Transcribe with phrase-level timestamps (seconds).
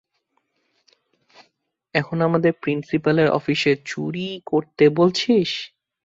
[1.95, 5.49] এখন আমাদের প্রিন্সিপালের অফিসে চুরি করতে বলছিস।